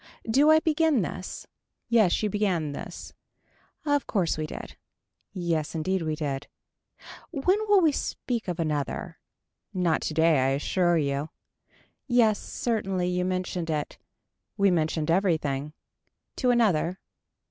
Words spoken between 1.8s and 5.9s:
Yes you began this. Of course we did. Yes